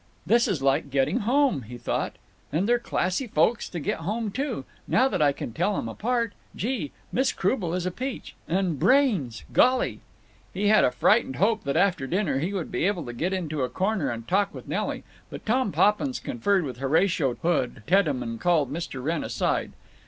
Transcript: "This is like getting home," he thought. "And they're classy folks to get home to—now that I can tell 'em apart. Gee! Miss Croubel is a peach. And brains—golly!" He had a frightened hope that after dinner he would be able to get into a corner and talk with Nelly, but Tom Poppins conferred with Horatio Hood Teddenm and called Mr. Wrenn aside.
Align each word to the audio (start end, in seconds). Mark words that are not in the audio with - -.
"This 0.25 0.47
is 0.47 0.63
like 0.63 0.89
getting 0.89 1.19
home," 1.19 1.61
he 1.61 1.77
thought. 1.77 2.13
"And 2.51 2.67
they're 2.67 2.79
classy 2.79 3.27
folks 3.27 3.69
to 3.69 3.79
get 3.79 3.99
home 3.99 4.31
to—now 4.31 5.07
that 5.07 5.21
I 5.21 5.31
can 5.31 5.53
tell 5.53 5.77
'em 5.77 5.87
apart. 5.87 6.33
Gee! 6.55 6.91
Miss 7.11 7.31
Croubel 7.31 7.75
is 7.75 7.85
a 7.85 7.91
peach. 7.91 8.33
And 8.47 8.79
brains—golly!" 8.79 9.99
He 10.55 10.69
had 10.69 10.83
a 10.83 10.89
frightened 10.89 11.35
hope 11.35 11.65
that 11.65 11.77
after 11.77 12.07
dinner 12.07 12.39
he 12.39 12.51
would 12.51 12.71
be 12.71 12.85
able 12.85 13.05
to 13.05 13.13
get 13.13 13.31
into 13.31 13.61
a 13.61 13.69
corner 13.69 14.09
and 14.09 14.27
talk 14.27 14.55
with 14.55 14.67
Nelly, 14.67 15.03
but 15.29 15.45
Tom 15.45 15.71
Poppins 15.71 16.19
conferred 16.19 16.63
with 16.63 16.77
Horatio 16.79 17.35
Hood 17.35 17.83
Teddenm 17.85 18.23
and 18.23 18.39
called 18.41 18.73
Mr. 18.73 19.03
Wrenn 19.03 19.23
aside. 19.23 19.71